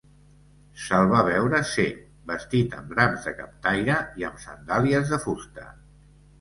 [0.83, 1.99] Se'l va veure cec,
[2.33, 5.71] vestit amb draps de captaire i amb sandàlies de fusta.